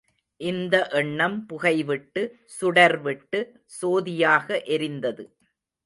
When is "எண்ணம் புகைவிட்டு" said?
0.91-2.23